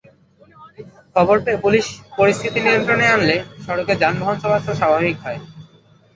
খবর 1.15 1.37
পেয়ে 1.43 1.63
পুলিশ 1.65 1.85
পরিস্থিতি 2.17 2.59
নিয়ন্ত্রণে 2.61 3.05
আনলে 3.07 3.35
সড়কে 3.65 3.93
যানবাহন 4.01 4.35
চলাচল 4.43 4.73
স্বাভাবিক 4.79 5.17
হয়। 5.23 5.39